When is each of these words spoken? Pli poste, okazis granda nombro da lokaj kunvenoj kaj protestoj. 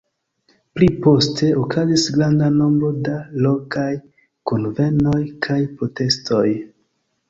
Pli 0.77 0.87
poste, 1.05 1.49
okazis 1.65 2.07
granda 2.17 2.49
nombro 2.57 2.91
da 3.11 3.21
lokaj 3.49 3.87
kunvenoj 4.55 5.19
kaj 5.49 5.65
protestoj. 5.81 6.47